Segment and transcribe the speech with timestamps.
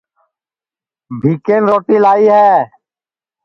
[1.19, 2.51] بھیکن روٹی لائی ہے